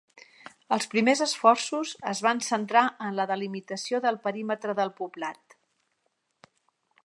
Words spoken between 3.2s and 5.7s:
delimitació del perímetre del poblat.